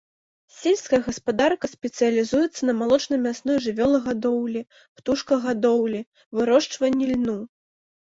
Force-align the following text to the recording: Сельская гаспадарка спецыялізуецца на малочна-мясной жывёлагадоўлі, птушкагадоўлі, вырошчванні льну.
Сельская 0.59 0.99
гаспадарка 1.07 1.69
спецыялізуецца 1.73 2.61
на 2.71 2.75
малочна-мясной 2.79 3.57
жывёлагадоўлі, 3.67 4.67
птушкагадоўлі, 4.99 6.01
вырошчванні 6.41 7.05
льну. 7.17 7.43